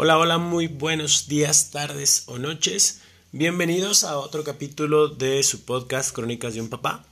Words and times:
Hola, 0.00 0.16
hola, 0.16 0.38
muy 0.38 0.68
buenos 0.68 1.26
días, 1.26 1.72
tardes 1.72 2.22
o 2.26 2.38
noches. 2.38 3.00
Bienvenidos 3.32 4.04
a 4.04 4.16
otro 4.18 4.44
capítulo 4.44 5.08
de 5.08 5.42
su 5.42 5.64
podcast 5.64 6.14
Crónicas 6.14 6.54
de 6.54 6.60
un 6.60 6.68
Papá. 6.68 7.04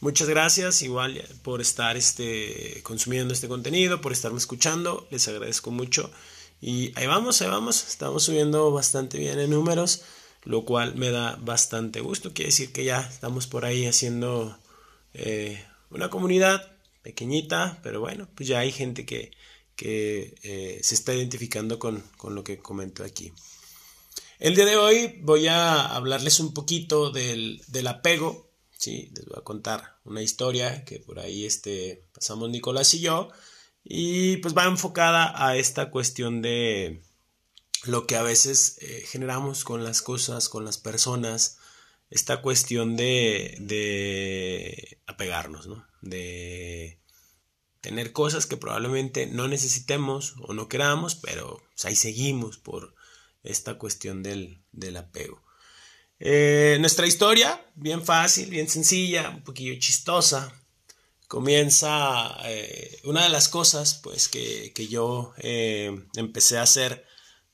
Muchas 0.00 0.28
gracias 0.28 0.82
igual 0.82 1.24
por 1.42 1.62
estar 1.62 1.96
este, 1.96 2.82
consumiendo 2.82 3.32
este 3.32 3.48
contenido, 3.48 4.02
por 4.02 4.12
estarme 4.12 4.36
escuchando. 4.36 5.08
Les 5.10 5.26
agradezco 5.26 5.70
mucho. 5.70 6.10
Y 6.60 6.92
ahí 6.98 7.06
vamos, 7.06 7.40
ahí 7.40 7.48
vamos. 7.48 7.88
Estamos 7.88 8.24
subiendo 8.24 8.70
bastante 8.70 9.16
bien 9.16 9.38
en 9.38 9.48
números, 9.48 10.02
lo 10.44 10.66
cual 10.66 10.96
me 10.96 11.08
da 11.08 11.36
bastante 11.36 12.00
gusto. 12.00 12.34
Quiere 12.34 12.50
decir 12.50 12.72
que 12.74 12.84
ya 12.84 13.00
estamos 13.10 13.46
por 13.46 13.64
ahí 13.64 13.86
haciendo 13.86 14.58
eh, 15.14 15.64
una 15.88 16.10
comunidad 16.10 16.72
pequeñita, 17.00 17.78
pero 17.82 18.00
bueno, 18.00 18.28
pues 18.34 18.50
ya 18.50 18.58
hay 18.58 18.70
gente 18.70 19.06
que, 19.06 19.30
que 19.76 20.34
eh, 20.42 20.80
se 20.82 20.94
está 20.94 21.14
identificando 21.14 21.78
con, 21.78 22.04
lo 22.22 22.44
que 22.44 22.58
comento 22.58 23.04
aquí. 23.04 23.32
El 24.38 24.54
día 24.54 24.66
de 24.66 24.76
hoy 24.76 25.20
voy 25.22 25.46
a 25.46 25.86
hablarles 25.94 26.40
un 26.40 26.52
poquito 26.54 27.10
del, 27.10 27.60
apego, 27.86 28.50
¿sí? 28.76 29.10
les 29.14 29.24
voy 29.26 29.38
a 29.38 29.44
contar 29.44 29.98
una 30.04 30.22
historia 30.22 30.84
que 30.84 30.98
por 31.00 31.18
ahí 31.18 31.44
este, 31.44 32.04
pasamos 32.12 32.50
Nicolás 32.50 32.94
y 32.94 33.00
yo, 33.00 33.28
y 33.82 34.38
pues 34.38 34.56
va 34.56 34.64
enfocada 34.64 35.32
a 35.46 35.56
esta 35.56 35.90
cuestión 35.90 36.42
de 36.42 37.02
lo 37.84 38.06
que 38.06 38.16
a 38.16 38.22
veces 38.22 38.78
eh, 38.80 39.04
generamos 39.06 39.64
con 39.64 39.84
las 39.84 40.02
cosas, 40.02 40.48
con 40.48 40.64
las 40.64 40.78
personas, 40.78 41.58
esta 42.10 42.40
cuestión 42.42 42.96
de, 42.96 43.56
de 43.60 44.98
apegarnos, 45.06 45.66
¿no? 45.66 45.86
de 46.04 46.98
tener 47.84 48.12
cosas 48.12 48.46
que 48.46 48.56
probablemente 48.56 49.26
no 49.26 49.46
necesitemos 49.46 50.36
o 50.40 50.54
no 50.54 50.68
queramos, 50.68 51.16
pero 51.16 51.62
pues, 51.68 51.84
ahí 51.84 51.94
seguimos 51.94 52.56
por 52.56 52.94
esta 53.42 53.76
cuestión 53.76 54.22
del, 54.22 54.96
apego. 54.96 55.42
Eh, 56.18 56.78
nuestra 56.80 57.06
historia, 57.06 57.62
bien 57.74 58.02
fácil, 58.02 58.48
bien 58.48 58.70
sencilla, 58.70 59.28
un 59.28 59.44
poquillo 59.44 59.78
chistosa, 59.78 60.50
comienza 61.28 62.38
eh, 62.46 63.00
una 63.04 63.24
de 63.24 63.28
las 63.28 63.50
cosas 63.50 64.00
pues 64.02 64.28
que, 64.28 64.72
yo 64.88 65.34
eh, 65.36 65.94
empecé 66.16 66.56
a 66.56 66.62
hacer 66.62 67.04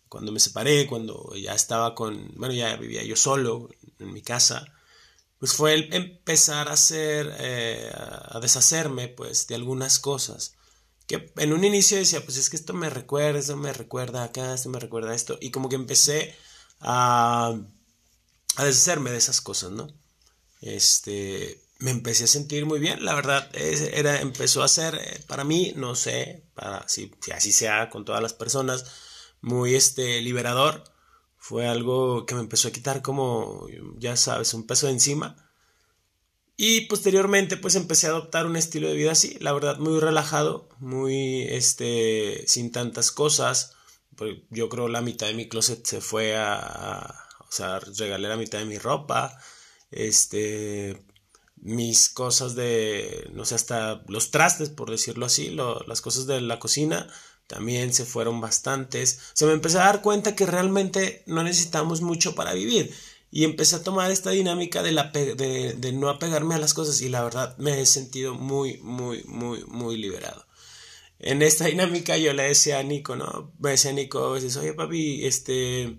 cuando 0.09 0.31
me 0.31 0.39
separé, 0.39 0.87
cuando 0.87 1.35
ya 1.35 1.55
estaba 1.55 1.97
con, 1.97 2.35
bueno, 2.37 2.55
ya 2.55 2.77
vivía 2.77 3.03
yo 3.03 3.17
solo 3.17 3.69
en 3.99 4.13
mi 4.13 4.23
casa, 4.23 4.65
pues 5.41 5.55
fue 5.55 5.73
el 5.73 5.93
empezar 5.95 6.69
a 6.69 6.75
hacer, 6.75 7.35
eh, 7.39 7.91
a 7.95 8.39
deshacerme, 8.41 9.09
pues, 9.09 9.47
de 9.47 9.55
algunas 9.55 9.99
cosas. 9.99 10.55
Que 11.07 11.33
en 11.39 11.55
un 11.55 11.65
inicio 11.65 11.97
decía, 11.97 12.23
pues 12.23 12.37
es 12.37 12.51
que 12.51 12.57
esto 12.57 12.75
me 12.75 12.91
recuerda, 12.91 13.39
esto 13.41 13.57
me 13.57 13.73
recuerda 13.73 14.23
acá, 14.23 14.55
esto 14.55 14.69
me 14.69 14.79
recuerda 14.79 15.15
esto. 15.15 15.39
Y 15.41 15.51
como 15.51 15.71
que 15.71 15.77
empecé 15.77 16.37
a, 16.81 17.59
a 18.57 18.65
deshacerme 18.65 19.11
de 19.11 19.17
esas 19.17 19.41
cosas, 19.41 19.71
¿no? 19.71 19.89
Este, 20.61 21.63
me 21.79 21.91
empecé 21.91 22.25
a 22.25 22.27
sentir 22.27 22.67
muy 22.67 22.79
bien, 22.79 23.03
la 23.03 23.15
verdad, 23.15 23.49
era, 23.55 24.21
empezó 24.21 24.63
a 24.63 24.69
ser, 24.69 24.95
eh, 24.97 25.25
para 25.27 25.45
mí, 25.45 25.73
no 25.75 25.95
sé, 25.95 26.45
para, 26.55 26.87
si, 26.87 27.11
si 27.23 27.33
así 27.33 27.53
sea 27.53 27.89
con 27.89 28.05
todas 28.05 28.23
las 28.23 28.35
personas, 28.35 28.85
muy, 29.41 29.75
este, 29.75 30.21
liberador 30.21 30.85
fue 31.41 31.67
algo 31.67 32.27
que 32.27 32.35
me 32.35 32.43
empezó 32.43 32.69
a 32.69 32.71
quitar 32.71 33.03
como, 33.03 33.67
ya 33.97 34.17
sabes, 34.17 34.55
un 34.55 34.67
peso 34.67 34.87
de 34.87 34.93
encima. 34.93 35.37
Y 36.57 36.83
posteriormente 36.83 37.57
pues 37.57 37.75
empecé 37.75 38.07
a 38.07 38.11
adoptar 38.11 38.45
un 38.45 38.57
estilo 38.57 38.89
de 38.89 38.95
vida 38.95 39.13
así, 39.13 39.39
la 39.41 39.55
verdad 39.55 39.79
muy 39.79 39.99
relajado, 39.99 40.69
muy 40.79 41.45
este 41.49 42.45
sin 42.47 42.71
tantas 42.71 43.11
cosas. 43.11 43.73
Yo 44.51 44.69
creo 44.69 44.89
la 44.89 45.01
mitad 45.01 45.29
de 45.29 45.35
mi 45.35 45.49
closet 45.49 45.85
se 45.87 46.03
fue 46.03 46.37
a, 46.37 47.15
o 47.41 47.51
sea, 47.51 47.81
regalé 47.81 48.29
la 48.29 48.37
mitad 48.37 48.59
de 48.59 48.67
mi 48.67 48.77
ropa, 48.77 49.41
este 49.91 51.03
mis 51.57 52.11
cosas 52.11 52.55
de 52.55 53.31
no 53.33 53.47
sé, 53.47 53.55
hasta 53.55 54.05
los 54.09 54.31
trastes 54.31 54.69
por 54.69 54.91
decirlo 54.91 55.25
así, 55.25 55.57
las 55.87 56.03
cosas 56.03 56.27
de 56.27 56.43
la 56.43 56.59
cocina 56.59 57.11
también 57.51 57.93
se 57.93 58.05
fueron 58.05 58.41
bastantes. 58.41 59.19
Se 59.33 59.45
me 59.45 59.53
empecé 59.53 59.79
a 59.79 59.87
dar 59.87 60.03
cuenta 60.03 60.37
que 60.37 60.47
realmente 60.47 61.25
no 61.27 61.43
necesitamos 61.43 62.01
mucho 62.01 62.37
para 62.37 62.55
vivir. 62.55 62.95
Y 63.33 63.43
empecé 63.43 63.75
a 63.75 63.83
tomar 63.83 64.13
esta 64.13 64.31
dinámica 64.31 64.85
de, 64.85 64.93
la 64.93 65.11
de, 65.11 65.93
no 65.93 66.11
apegarme 66.11 66.55
a 66.55 66.59
las 66.59 66.75
cosas 66.75 67.01
y 67.03 67.09
la 67.09 67.25
verdad 67.25 67.59
me 67.59 67.81
he 67.81 67.87
sentido 67.87 68.35
muy, 68.35 68.79
muy, 68.79 69.25
muy, 69.25 69.65
muy 69.65 69.97
liberado. 69.97 70.47
En 71.19 71.43
esta 71.43 71.65
dinámica 71.73 72.17
yo 72.17 72.33
le 72.35 72.45
decía 72.45 72.79
a 72.79 72.85
Nico, 72.85 73.17
¿no? 73.17 73.53
Me 73.59 73.71
decía 73.71 73.91
a 73.91 73.95
Nico 73.95 74.25
a 74.25 74.33
veces, 74.35 74.57
oye 74.57 74.73
papi, 74.73 75.27
este, 75.27 75.99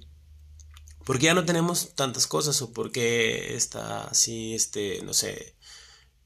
¿por 1.04 1.20
qué 1.20 1.26
ya 1.26 1.34
no 1.34 1.44
tenemos 1.44 1.96
tantas 1.96 2.28
cosas? 2.28 2.62
¿O 2.62 2.72
por 2.72 2.94
qué 2.94 3.56
está 3.56 4.06
así, 4.06 4.54
este, 4.54 5.02
no 5.04 5.14
sé, 5.14 5.56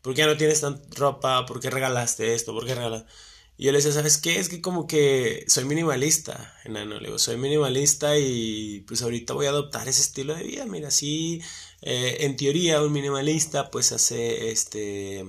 ¿por 0.03 0.13
qué 0.13 0.19
ya 0.19 0.28
no 0.28 0.38
tienes 0.38 0.62
tanta 0.62 0.88
ropa? 0.96 1.47
¿Por 1.47 1.59
qué 1.59 1.72
regalaste 1.72 2.36
esto? 2.36 2.53
¿Por 2.53 2.68
qué 2.68 2.75
regalaste? 2.75 3.09
Y 3.57 3.66
yo 3.66 3.71
le 3.71 3.77
decía, 3.77 3.93
¿sabes 3.93 4.17
qué? 4.17 4.38
Es 4.39 4.49
que 4.49 4.61
como 4.61 4.85
que 4.85 5.45
soy 5.47 5.66
minimalista, 5.66 6.53
enano. 6.66 6.99
Le 6.99 7.07
digo, 7.07 7.19
soy 7.19 7.38
minimalista 7.38 8.17
y 8.17 8.81
pues 8.88 9.01
ahorita 9.01 9.33
voy 9.33 9.45
a 9.45 9.49
adoptar 9.49 9.88
ese 9.88 10.01
estilo 10.01 10.35
de 10.35 10.43
vida. 10.43 10.66
Mira, 10.66 10.91
sí, 10.91 11.41
eh, 11.81 12.17
en 12.21 12.35
teoría 12.35 12.81
un 12.81 12.91
minimalista 12.91 13.71
pues 13.71 13.94
hace, 13.94 14.51
este, 14.51 15.25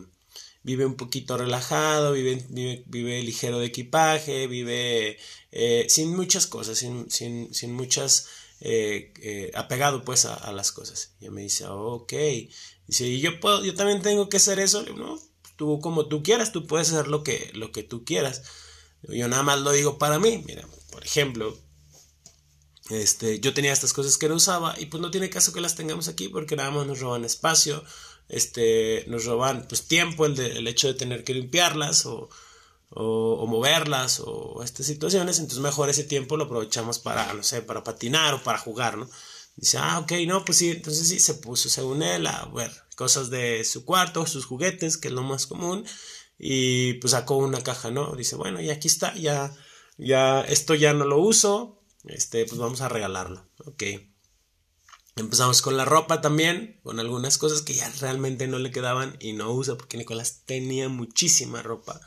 vive 0.65 0.87
un 0.87 0.97
poquito 0.97 1.37
relajado, 1.37 2.13
vive, 2.13 2.45
vive, 2.87 3.23
ligero 3.23 3.61
de 3.61 3.67
equipaje, 3.67 4.49
vive 4.49 5.19
eh, 5.53 5.87
sin 5.89 6.17
muchas 6.17 6.49
cosas, 6.49 6.79
sin, 6.79 7.09
sin, 7.11 7.55
sin 7.55 7.73
muchas, 7.75 8.27
eh, 8.61 9.53
apegado 9.55 10.05
pues 10.05 10.25
a, 10.25 10.51
las 10.53 10.73
cosas. 10.73 11.15
Y 11.21 11.31
me 11.31 11.43
dice, 11.43 11.67
ok. 11.69 12.13
Dice, 12.89 13.07
¿y 13.07 13.21
yo 13.21 13.39
puedo, 13.41 13.65
yo 13.65 13.75
también 13.75 14.03
tengo 14.03 14.29
que 14.29 14.39
hacer 14.39 14.59
eso? 14.59 14.83
Le 14.83 14.93
digo, 14.93 14.99
no, 14.99 15.21
tú 15.57 15.81
como 15.81 16.07
tú 16.07 16.23
quieras, 16.23 16.53
tú 16.53 16.67
puedes 16.67 16.93
hacer 16.93 17.09
lo 17.09 17.23
que, 17.23 17.51
lo 17.55 17.73
que 17.73 17.83
tú 17.83 18.05
quieras. 18.05 18.43
Yo 19.03 19.29
nada 19.29 19.43
más 19.43 19.61
lo 19.61 19.73
digo 19.73 19.99
para 19.99 20.19
mí. 20.19 20.43
Mira, 20.47 20.67
por 20.91 21.05
ejemplo, 21.05 21.57
este, 22.91 23.41
yo 23.41 23.55
tenía 23.55 23.73
estas 23.73 23.93
cosas 23.93 24.19
que 24.19 24.29
no 24.29 24.37
usaba 24.37 24.79
y 24.79 24.87
pues 24.87 25.01
no 25.01 25.11
tiene 25.11 25.31
caso 25.31 25.53
que 25.53 25.61
las 25.61 25.75
tengamos 25.75 26.09
aquí 26.09 26.29
porque 26.29 26.57
nada 26.57 26.71
más 26.71 26.87
nos 26.87 27.01
roban 27.01 27.25
espacio, 27.25 27.83
este, 28.29 29.05
nos 29.09 29.25
roban 29.25 29.67
pues 29.69 29.87
tiempo, 29.87 30.27
el, 30.27 30.39
el 30.39 30.69
hecho 30.69 30.89
de 30.89 30.95
tener 30.95 31.25
que 31.25 31.35
limpiarlas 31.35 32.07
o, 32.07 32.29
o, 32.91 33.47
moverlas 33.47 34.21
o 34.25 34.63
estas 34.63 34.87
situaciones, 34.87 35.39
entonces 35.39 35.63
mejor 35.63 35.91
ese 35.91 36.05
tiempo 36.05 36.37
lo 36.37 36.45
aprovechamos 36.45 36.99
para, 36.99 37.33
no 37.35 37.43
sé, 37.43 37.63
para 37.63 37.85
patinar 37.85 38.35
o 38.35 38.43
para 38.43 38.59
jugar, 38.59 38.97
¿no? 38.97 39.09
Dice, 39.57 39.79
ah, 39.79 39.99
ok, 40.01 40.13
no, 40.27 40.45
pues 40.45 40.59
sí, 40.59 40.71
entonces 40.71 41.09
sí, 41.09 41.19
se 41.19 41.35
puso, 41.35 41.69
según 41.69 42.03
él, 42.03 42.27
a 42.27 42.45
ver 42.47 42.71
cosas 42.95 43.31
de 43.31 43.65
su 43.65 43.85
cuarto, 43.85 44.27
sus 44.27 44.47
juguetes, 44.47 44.97
que 44.97 45.09
es 45.09 45.15
lo 45.15 45.23
más 45.23 45.47
común, 45.47 45.85
y 46.39 46.95
pues 46.95 47.13
sacó 47.13 47.37
una 47.37 47.63
caja, 47.63 47.91
¿no? 47.91 48.17
Dice, 48.17 48.37
bueno, 48.37 48.61
y 48.61 48.71
aquí 48.71 48.89
está, 48.89 49.15
ya, 49.15 49.55
ya, 49.99 50.43
esto 50.43 50.75
ya 50.75 50.93
no 50.93 51.05
lo 51.05 51.19
uso, 51.19 51.83
este, 52.05 52.45
pues 52.47 52.59
vamos 52.59 52.81
a 52.81 52.89
regalarlo, 52.89 53.49
ok. 53.65 53.83
Empezamos 55.17 55.63
con 55.63 55.79
la 55.79 55.87
ropa 55.87 56.21
también, 56.21 56.79
con 56.83 57.01
algunas 57.01 57.39
cosas 57.39 57.63
que 57.63 57.75
ya 57.75 57.91
realmente 58.01 58.49
no 58.49 58.59
le 58.59 58.71
quedaban 58.71 59.17
y 59.21 59.33
no 59.33 59.51
usa, 59.53 59.77
porque 59.77 59.97
Nicolás 59.97 60.43
tenía 60.45 60.91
muchísima 60.91 61.63
ropa 61.63 62.01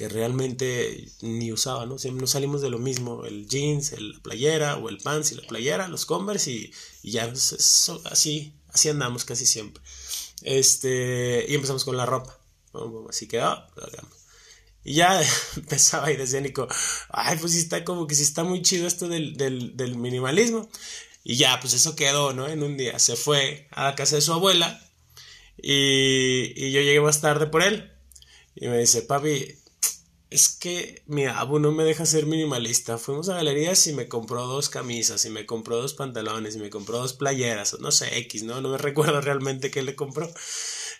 que 0.00 0.08
realmente 0.08 1.12
ni 1.20 1.52
usaba, 1.52 1.84
¿no? 1.84 1.98
Siempre 1.98 2.22
nos 2.22 2.30
salimos 2.30 2.62
de 2.62 2.70
lo 2.70 2.78
mismo, 2.78 3.26
el 3.26 3.46
jeans, 3.46 3.92
la 4.00 4.18
playera 4.22 4.78
o 4.78 4.88
el 4.88 4.96
pants 4.96 5.30
y 5.32 5.34
la 5.34 5.42
playera, 5.42 5.88
los 5.88 6.06
Converse 6.06 6.50
y, 6.50 6.72
ya 7.02 7.30
así, 8.10 8.54
así 8.72 8.88
andamos 8.88 9.26
casi 9.26 9.44
siempre. 9.44 9.82
Este, 10.40 11.44
y 11.46 11.54
empezamos 11.54 11.84
con 11.84 11.98
la 11.98 12.06
ropa, 12.06 12.34
así 13.10 13.28
que, 13.28 13.40
ah, 13.40 13.68
y 14.84 14.94
ya 14.94 15.20
empezaba 15.56 16.10
y 16.10 16.16
decía 16.16 16.40
Nico, 16.40 16.66
ay, 17.10 17.36
pues 17.38 17.52
sí 17.52 17.58
está 17.58 17.84
como 17.84 18.06
que 18.06 18.14
sí 18.14 18.22
está 18.22 18.42
muy 18.42 18.62
chido 18.62 18.86
esto 18.86 19.06
del, 19.06 19.36
del, 19.36 19.96
minimalismo. 19.96 20.70
Y 21.24 21.36
ya, 21.36 21.60
pues 21.60 21.74
eso 21.74 21.94
quedó, 21.94 22.32
¿no? 22.32 22.48
En 22.48 22.62
un 22.62 22.78
día 22.78 22.98
se 22.98 23.16
fue 23.16 23.68
a 23.72 23.84
la 23.84 23.94
casa 23.96 24.16
de 24.16 24.22
su 24.22 24.32
abuela 24.32 24.82
y, 25.58 26.54
y 26.56 26.72
yo 26.72 26.80
llegué 26.80 27.02
más 27.02 27.20
tarde 27.20 27.48
por 27.48 27.62
él. 27.62 27.92
Y 28.56 28.68
me 28.68 28.78
dice, 28.78 29.02
papi, 29.02 29.60
es 30.30 30.48
que 30.48 31.02
mi 31.06 31.26
abu 31.26 31.58
no 31.58 31.72
me 31.72 31.82
deja 31.82 32.06
ser 32.06 32.24
minimalista. 32.24 32.98
Fuimos 32.98 33.28
a 33.28 33.34
galerías 33.34 33.84
y 33.88 33.92
me 33.92 34.06
compró 34.06 34.46
dos 34.46 34.68
camisas, 34.68 35.24
y 35.24 35.30
me 35.30 35.44
compró 35.44 35.76
dos 35.76 35.94
pantalones, 35.94 36.54
y 36.54 36.60
me 36.60 36.70
compró 36.70 36.98
dos 36.98 37.14
playeras, 37.14 37.78
no 37.80 37.90
sé, 37.90 38.16
X, 38.18 38.44
¿no? 38.44 38.60
No 38.60 38.70
me 38.70 38.78
recuerdo 38.78 39.20
realmente 39.20 39.72
qué 39.72 39.82
le 39.82 39.96
compró. 39.96 40.32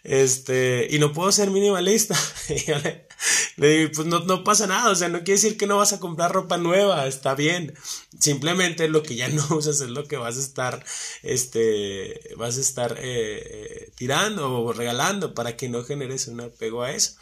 Este, 0.03 0.89
y 0.91 0.99
no 0.99 1.13
puedo 1.13 1.31
ser 1.31 1.51
minimalista. 1.51 2.19
y 2.49 3.61
le, 3.61 3.69
digo, 3.69 3.93
pues 3.95 4.07
no, 4.09 4.21
no 4.21 4.43
pasa 4.43 4.67
nada, 4.67 4.91
o 4.91 4.95
sea, 4.97 5.09
no 5.09 5.19
quiere 5.19 5.41
decir 5.41 5.57
que 5.57 5.67
no 5.69 5.77
vas 5.77 5.93
a 5.93 6.01
comprar 6.01 6.33
ropa 6.33 6.57
nueva, 6.57 7.07
está 7.07 7.37
bien. 7.37 7.75
Simplemente 8.19 8.89
lo 8.89 9.05
que 9.05 9.15
ya 9.15 9.29
no 9.29 9.47
usas 9.57 9.81
es 9.81 9.91
lo 9.91 10.09
que 10.09 10.17
vas 10.17 10.39
a 10.39 10.41
estar, 10.41 10.85
este, 11.23 12.35
vas 12.37 12.59
a 12.59 12.61
estar 12.61 12.97
eh, 12.99 13.03
eh, 13.03 13.93
tirando 13.95 14.61
o 14.61 14.73
regalando 14.73 15.35
para 15.35 15.57
que 15.57 15.69
no 15.69 15.85
generes 15.85 16.27
un 16.27 16.41
apego 16.41 16.83
a 16.83 16.91
eso. 16.93 17.15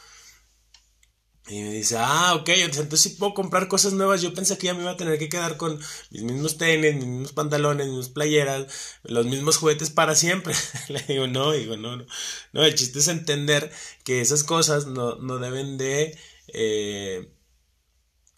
Y 1.48 1.62
me 1.62 1.72
dice, 1.72 1.96
ah, 1.98 2.34
ok, 2.34 2.48
entonces 2.50 3.00
sí 3.00 3.10
puedo 3.10 3.32
comprar 3.32 3.68
cosas 3.68 3.94
nuevas. 3.94 4.20
Yo 4.20 4.34
pensé 4.34 4.58
que 4.58 4.66
ya 4.66 4.74
me 4.74 4.82
iba 4.82 4.90
a 4.90 4.96
tener 4.98 5.18
que 5.18 5.30
quedar 5.30 5.56
con 5.56 5.80
mis 6.10 6.22
mismos 6.22 6.58
tenis, 6.58 6.96
mis 6.96 7.06
mismos 7.06 7.32
pantalones, 7.32 7.86
mis 7.86 7.96
mismas 7.96 8.12
playeras, 8.12 8.66
los 9.02 9.24
mismos 9.26 9.56
juguetes 9.56 9.88
para 9.90 10.14
siempre. 10.14 10.54
Le 10.88 11.00
digo, 11.08 11.26
no, 11.26 11.52
digo, 11.52 11.76
no, 11.76 11.96
no. 11.96 12.06
No, 12.52 12.64
el 12.64 12.74
chiste 12.74 12.98
es 12.98 13.08
entender 13.08 13.72
que 14.04 14.20
esas 14.20 14.44
cosas 14.44 14.86
no, 14.86 15.16
no 15.16 15.38
deben 15.38 15.78
de... 15.78 16.18
Eh, 16.48 17.32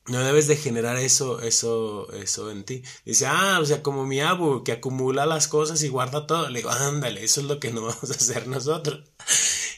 no 0.06 0.18
debes 0.24 0.46
de 0.48 0.56
generar 0.56 0.96
eso, 0.96 1.40
eso, 1.40 2.12
eso 2.12 2.50
en 2.50 2.64
ti. 2.64 2.82
Dice, 3.04 3.26
ah, 3.26 3.58
o 3.60 3.64
sea, 3.64 3.82
como 3.82 4.06
mi 4.06 4.20
abu, 4.20 4.64
que 4.64 4.72
acumula 4.72 5.26
las 5.26 5.46
cosas 5.48 5.82
y 5.82 5.88
guarda 5.88 6.26
todo. 6.26 6.48
Le 6.48 6.60
digo, 6.60 6.70
ándale, 6.70 7.22
eso 7.24 7.40
es 7.40 7.46
lo 7.46 7.60
que 7.60 7.70
no 7.72 7.82
vamos 7.86 8.10
a 8.10 8.14
hacer 8.14 8.48
nosotros. 8.48 9.08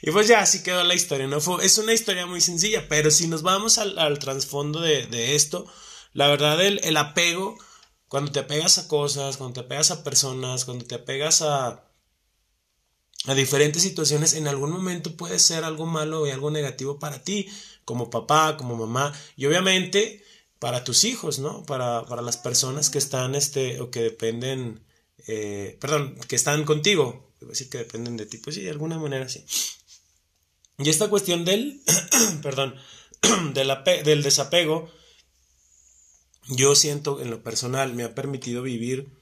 Y 0.02 0.10
pues 0.10 0.26
ya, 0.26 0.40
así 0.40 0.64
quedó 0.64 0.82
la 0.82 0.94
historia. 0.94 1.28
No 1.28 1.40
fue, 1.40 1.64
es 1.64 1.78
una 1.78 1.92
historia 1.92 2.26
muy 2.26 2.40
sencilla, 2.40 2.88
pero 2.88 3.10
si 3.12 3.28
nos 3.28 3.42
vamos 3.42 3.78
al, 3.78 3.98
al 3.98 4.18
trasfondo 4.18 4.80
de, 4.80 5.34
esto, 5.36 5.64
la 6.12 6.26
verdad, 6.26 6.60
el, 6.60 6.96
apego, 6.96 7.56
cuando 8.08 8.32
te 8.32 8.40
apegas 8.40 8.78
a 8.78 8.88
cosas, 8.88 9.36
cuando 9.36 9.54
te 9.54 9.60
apegas 9.60 9.92
a 9.92 10.02
personas, 10.02 10.64
cuando 10.64 10.84
te 10.84 10.96
apegas 10.96 11.40
a, 11.42 11.88
a 13.26 13.34
diferentes 13.34 13.82
situaciones, 13.82 14.34
en 14.34 14.48
algún 14.48 14.72
momento 14.72 15.16
puede 15.16 15.38
ser 15.38 15.62
algo 15.62 15.86
malo 15.86 16.26
y 16.26 16.30
algo 16.30 16.50
negativo 16.50 16.98
para 16.98 17.22
ti, 17.22 17.48
como 17.84 18.10
papá, 18.10 18.56
como 18.56 18.76
mamá, 18.76 19.12
y 19.36 19.46
obviamente 19.46 20.24
para 20.58 20.82
tus 20.82 21.04
hijos, 21.04 21.38
¿no? 21.38 21.64
Para, 21.64 22.04
para 22.06 22.22
las 22.22 22.36
personas 22.36 22.90
que 22.90 22.98
están, 22.98 23.36
este, 23.36 23.80
o 23.80 23.90
que 23.90 24.02
dependen, 24.02 24.84
eh, 25.28 25.76
perdón, 25.80 26.18
que 26.28 26.36
están 26.36 26.64
contigo, 26.64 27.32
decir 27.40 27.70
que 27.70 27.78
dependen 27.78 28.16
de 28.16 28.26
ti, 28.26 28.38
pues 28.38 28.56
sí, 28.56 28.62
de 28.62 28.70
alguna 28.70 28.98
manera 28.98 29.28
sí. 29.28 29.44
Y 30.78 30.88
esta 30.88 31.08
cuestión 31.08 31.44
del, 31.44 31.80
perdón, 32.42 32.76
del, 33.54 34.22
desapego, 34.22 34.90
yo 36.48 36.74
siento 36.74 37.20
en 37.20 37.30
lo 37.30 37.42
personal 37.42 37.94
me 37.94 38.04
ha 38.04 38.14
permitido 38.14 38.62
vivir, 38.62 39.12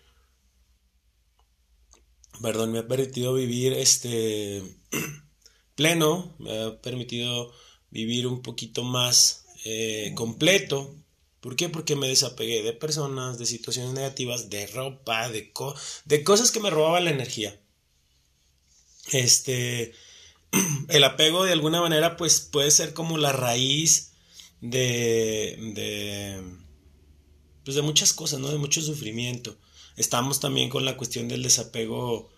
perdón, 2.41 2.73
me 2.73 2.79
ha 2.79 2.89
permitido 2.89 3.35
vivir 3.35 3.75
este 3.75 4.63
pleno, 5.75 6.35
me 6.39 6.63
ha 6.63 6.81
permitido 6.81 7.53
vivir 7.91 8.27
un 8.27 8.43
poquito 8.43 8.85
más 8.85 9.45
eh, 9.65 10.13
completo. 10.15 10.95
¿Por 11.41 11.57
qué? 11.57 11.69
Porque 11.69 11.97
me 11.97 12.09
desapegué 12.09 12.63
de 12.63 12.75
personas, 12.75 13.39
de 13.39 13.47
situaciones 13.47 13.93
negativas, 13.93 14.51
de 14.51 14.67
ropa, 14.67 15.29
de, 15.31 15.53
de 16.05 16.25
cosas 16.25 16.51
que 16.51 16.61
me 16.61 16.71
robaban 16.71 17.05
la 17.05 17.11
energía. 17.11 17.59
Este, 19.13 19.95
el 20.89 21.05
apego 21.05 21.45
de 21.45 21.53
alguna 21.53 21.81
manera 21.81 22.17
pues 22.17 22.41
puede 22.41 22.71
ser 22.71 22.93
como 22.93 23.19
la 23.19 23.33
raíz 23.33 24.13
de, 24.61 25.57
de, 25.75 26.43
pues 27.65 27.75
de 27.77 27.83
muchas 27.83 28.13
cosas, 28.13 28.41
¿no? 28.41 28.49
De 28.49 28.59
mucho 28.59 28.81
sufrimiento. 28.81 29.57
Estamos 29.97 30.41
también 30.41 30.69
con 30.69 30.85
la 30.85 30.97
cuestión 30.97 31.29
del 31.29 31.43
desapego 31.43 32.31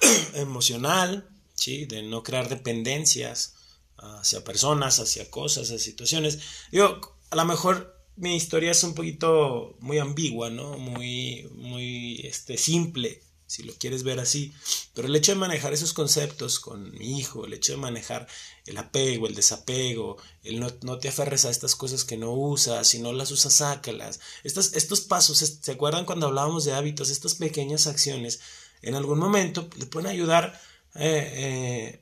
emocional, 0.34 1.28
¿sí? 1.54 1.84
De 1.86 2.02
no 2.02 2.22
crear 2.22 2.48
dependencias 2.48 3.54
hacia 3.96 4.44
personas, 4.44 4.98
hacia 4.98 5.30
cosas, 5.30 5.64
hacia 5.64 5.78
situaciones. 5.78 6.40
Digo, 6.70 7.00
a 7.30 7.36
lo 7.36 7.44
mejor 7.44 7.96
mi 8.16 8.36
historia 8.36 8.72
es 8.72 8.82
un 8.84 8.94
poquito 8.94 9.76
muy 9.80 9.98
ambigua, 9.98 10.50
¿no? 10.50 10.78
Muy, 10.78 11.48
muy, 11.54 12.20
este, 12.26 12.58
simple 12.58 13.22
si 13.52 13.62
lo 13.64 13.74
quieres 13.74 14.02
ver 14.02 14.18
así. 14.18 14.54
Pero 14.94 15.08
el 15.08 15.14
hecho 15.14 15.32
de 15.32 15.38
manejar 15.38 15.74
esos 15.74 15.92
conceptos 15.92 16.58
con 16.58 16.90
mi 16.92 17.18
hijo, 17.18 17.44
el 17.44 17.52
hecho 17.52 17.72
de 17.72 17.78
manejar 17.78 18.26
el 18.64 18.78
apego, 18.78 19.26
el 19.26 19.34
desapego, 19.34 20.16
el 20.42 20.58
no, 20.58 20.68
no 20.80 20.98
te 20.98 21.08
aferres 21.08 21.44
a 21.44 21.50
estas 21.50 21.76
cosas 21.76 22.04
que 22.04 22.16
no 22.16 22.32
usas, 22.32 22.88
si 22.88 22.98
no 22.98 23.12
las 23.12 23.30
usas, 23.30 23.52
sácalas. 23.52 24.20
Estos, 24.42 24.72
estos 24.72 25.02
pasos, 25.02 25.36
¿se 25.38 25.70
acuerdan 25.70 26.06
cuando 26.06 26.28
hablábamos 26.28 26.64
de 26.64 26.72
hábitos? 26.72 27.10
Estas 27.10 27.34
pequeñas 27.34 27.86
acciones, 27.86 28.40
en 28.80 28.94
algún 28.94 29.18
momento 29.18 29.68
le 29.76 29.84
pueden 29.84 30.08
ayudar 30.08 30.58
eh, 30.94 31.32
eh, 31.34 32.01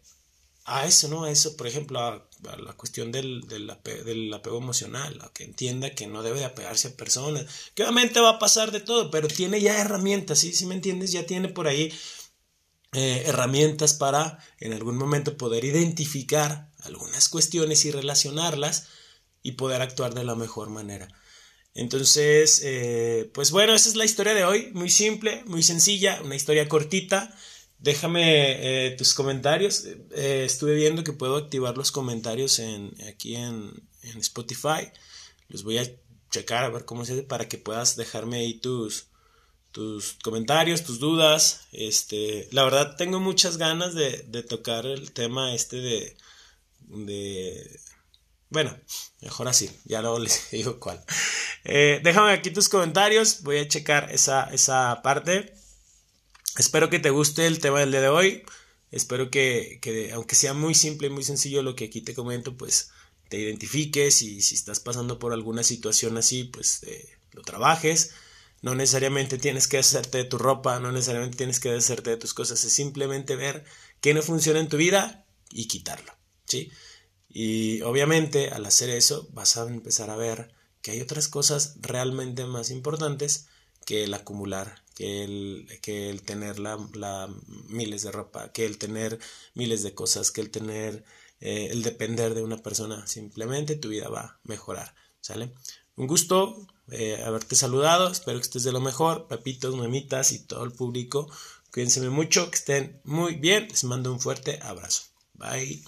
a 0.71 0.87
eso, 0.87 1.09
¿no? 1.09 1.25
A 1.25 1.31
eso, 1.31 1.57
por 1.57 1.67
ejemplo, 1.67 2.01
a, 2.01 2.27
la 2.59 2.73
cuestión 2.75 3.13
del, 3.13 3.43
del, 3.49 3.69
apego, 3.71 4.59
emocional, 4.59 5.19
a 5.23 5.33
que 5.33 5.45
entienda 5.45 5.95
que 5.95 6.07
no 6.07 6.23
debe 6.23 6.39
de 6.39 6.47
apegarse 6.47 6.89
a 6.89 6.97
personas, 6.97 7.47
que 7.75 7.83
obviamente 7.83 8.21
va 8.21 8.31
a 8.31 8.39
pasar 8.39 8.71
de 8.71 8.81
todo, 8.81 9.11
pero 9.11 9.29
tiene 9.29 9.61
ya 9.61 9.79
herramientas, 9.79 10.39
¿sí? 10.39 10.53
¿Sí 10.53 10.67
me 10.67 10.75
entiendes? 10.75 11.13
Ya 11.13 11.27
tiene 11.27 11.49
por 11.49 11.69
ahí 11.69 11.93
eh, 12.93 13.25
herramientas 13.27 13.95
para 13.95 14.39
en 14.59 14.73
algún 14.73 14.97
momento 14.97 15.37
poder 15.37 15.65
identificar 15.65 16.71
algunas 16.83 17.29
cuestiones 17.29 17.85
y 17.85 17.91
relacionarlas 17.91 18.89
y 19.43 19.53
poder 19.53 19.83
actuar 19.83 20.15
de 20.15 20.25
la 20.25 20.35
mejor 20.35 20.71
manera. 20.71 21.09
Entonces, 21.75 22.63
eh, 22.65 23.31
pues 23.33 23.53
bueno, 23.53 23.75
esa 23.75 23.89
es 23.89 23.97
la 23.97 24.05
historia 24.05 24.35
de 24.35 24.45
hoy, 24.45 24.71
muy 24.73 24.91
simple, 24.91 25.45
muy 25.47 25.63
sencilla, 25.63 26.21
una 26.23 26.35
historia 26.35 26.69
cortita. 26.69 27.35
Déjame 27.81 28.87
eh, 28.87 28.91
tus 28.93 29.15
comentarios. 29.15 29.85
Eh, 30.13 30.45
estuve 30.45 30.75
viendo 30.75 31.05
que 31.05 31.13
puedo 31.13 31.37
activar 31.37 31.77
los 31.77 31.93
comentarios 31.93 32.59
en, 32.59 32.93
aquí 33.09 33.37
en, 33.37 33.73
Spotify. 34.19 34.91
Los 35.49 35.63
voy 35.63 35.79
a 35.79 35.91
checar 36.31 36.65
a 36.65 36.71
ver 36.71 36.85
cómo 36.85 37.05
se 37.05 37.13
hace 37.13 37.23
para 37.23 37.49
que 37.49 37.59
puedas 37.59 37.97
dejarme 37.97 38.39
ahí 38.39 38.55
tus, 38.55 39.07
tus 39.73 40.17
comentarios, 40.23 40.85
tus 40.85 41.01
dudas. 41.01 41.69
Este, 41.73 42.49
la 42.53 42.65
verdad 42.65 42.97
tengo 42.97 43.21
muchas 43.21 43.57
ganas 43.57 43.95
de, 43.95 44.25
de 44.29 44.43
tocar 44.43 44.87
el 44.87 45.13
tema 45.13 45.55
este 45.55 45.77
de, 45.77 46.17
de 46.89 47.81
bueno, 48.51 48.77
mejor 49.21 49.47
así, 49.47 49.71
ya 49.85 50.03
luego 50.03 50.19
les 50.19 50.51
digo 50.51 50.79
cuál. 50.81 51.03
Eh, 51.65 52.01
déjame 52.03 52.33
aquí 52.33 52.51
tus 52.51 52.69
comentarios, 52.69 53.43
voy 53.43 53.59
a 53.59 53.69
checar 53.69 54.11
esa, 54.13 54.51
esa 54.53 55.01
parte. 55.03 55.55
Espero 56.61 56.91
que 56.91 56.99
te 56.99 57.09
guste 57.09 57.47
el 57.47 57.59
tema 57.59 57.81
del 57.81 57.91
día 57.91 58.03
de 58.03 58.11
hoy. 58.11 58.43
Espero 58.91 59.31
que, 59.31 59.79
que, 59.81 60.13
aunque 60.13 60.35
sea 60.35 60.53
muy 60.53 60.75
simple 60.75 61.07
y 61.07 61.11
muy 61.11 61.23
sencillo 61.23 61.63
lo 61.63 61.75
que 61.75 61.87
aquí 61.87 62.03
te 62.03 62.15
comento, 62.15 62.55
pues 62.55 62.91
te 63.31 63.39
identifiques 63.39 64.21
y 64.21 64.43
si 64.43 64.57
estás 64.57 64.79
pasando 64.79 65.19
por 65.19 65.33
alguna 65.33 65.63
situación 65.63 66.19
así, 66.19 66.45
pues 66.45 66.83
eh, 66.83 67.17
lo 67.33 67.41
trabajes. 67.41 68.11
No 68.61 68.75
necesariamente 68.75 69.39
tienes 69.39 69.69
que 69.69 69.79
hacerte 69.79 70.19
de 70.19 70.25
tu 70.25 70.37
ropa, 70.37 70.81
no 70.81 70.93
necesariamente 70.93 71.39
tienes 71.39 71.61
que 71.61 71.75
hacerte 71.75 72.11
de 72.11 72.19
tus 72.19 72.35
cosas, 72.35 72.63
es 72.63 72.73
simplemente 72.75 73.37
ver 73.37 73.65
qué 74.03 74.13
no 74.13 74.21
funciona 74.21 74.61
en 74.61 74.69
tu 74.69 74.77
vida 74.77 75.25
y 75.51 75.67
quitarlo, 75.67 76.13
¿sí? 76.45 76.71
Y 77.31 77.81
obviamente 77.81 78.51
al 78.51 78.67
hacer 78.67 78.91
eso 78.91 79.27
vas 79.33 79.57
a 79.57 79.67
empezar 79.67 80.11
a 80.11 80.17
ver 80.17 80.53
que 80.83 80.91
hay 80.91 81.01
otras 81.01 81.29
cosas 81.29 81.77
realmente 81.81 82.45
más 82.45 82.71
importantes 82.71 83.47
que 83.87 84.05
el 84.05 84.13
acumular, 84.13 84.80
que 85.01 85.25
el, 85.25 85.67
que 85.81 86.11
el 86.11 86.21
tener 86.21 86.59
la, 86.59 86.77
miles 87.69 88.03
de 88.03 88.13
ropa, 88.13 88.53
que 88.53 88.67
el 88.67 88.77
tener 88.77 89.19
miles 89.55 89.83
de 89.83 89.95
cosas, 89.95 90.31
que 90.31 90.43
el 90.43 90.51
tener, 90.51 91.05
eh, 91.41 91.69
el 91.71 91.83
depender 91.83 92.35
de 92.35 92.43
una 92.43 92.59
persona. 92.59 93.07
Simplemente 93.07 93.77
tu 93.77 93.89
vida 93.89 94.11
va 94.11 94.21
a 94.21 94.41
mejorar, 94.45 94.95
¿sale? 95.23 95.55
Un 95.97 96.07
gusto 96.07 96.67
eh, 96.91 97.23
haberte 97.25 97.57
saludado, 97.57 98.13
espero 98.13 98.39
que 98.39 98.43
estés 98.43 98.65
de 98.65 98.73
lo 98.73 98.83
mejor, 98.83 99.27
papitos, 99.27 99.75
mamitas 99.75 100.33
y 100.33 100.41
todo 100.41 100.65
el 100.65 100.73
público. 100.73 101.31
Cuídense 101.73 102.07
mucho, 102.11 102.51
que 102.51 102.59
estén 102.59 103.01
muy 103.05 103.37
bien, 103.37 103.69
les 103.71 103.85
mando 103.85 104.13
un 104.13 104.21
fuerte 104.21 104.59
abrazo. 104.61 105.05
Bye. 105.33 105.83